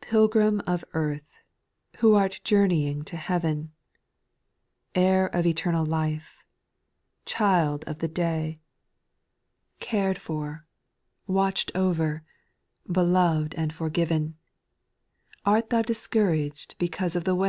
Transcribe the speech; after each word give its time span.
"piLGRIM 0.00 0.62
of 0.66 0.82
earth, 0.94 1.28
who 1.98 2.14
art 2.14 2.40
journeying 2.42 3.02
to 3.04 3.16
A 3.16 3.18
heaven! 3.18 3.70
Heir 4.94 5.26
of 5.26 5.44
eternal 5.44 5.84
life! 5.84 6.38
child 7.26 7.84
of 7.84 7.98
the 7.98 8.08
day 8.08 8.60
I 8.62 9.84
Cared 9.84 10.16
for, 10.16 10.64
watch'd 11.26 11.70
over, 11.74 12.24
beloved 12.90 13.54
and 13.58 13.70
forgiven, 13.70 14.38
Art 15.44 15.68
thou 15.68 15.82
discouraged 15.82 16.76
because 16.78 17.14
of 17.14 17.24
the 17.24 17.36
^a. 17.36 17.46